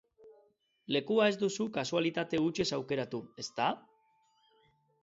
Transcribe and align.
Lekua 0.95 1.27
ez 1.33 1.35
duzu 1.43 1.67
kasualitate 1.77 2.41
hutsez 2.47 2.69
aukeratu, 2.79 3.25
ezta? 3.47 3.71